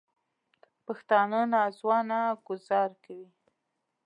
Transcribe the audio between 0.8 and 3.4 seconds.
پښتانه نا ځوانه ګوزار کوي